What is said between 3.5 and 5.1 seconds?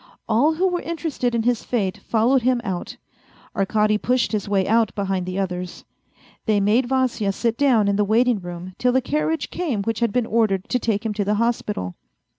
Arkady pushed his way out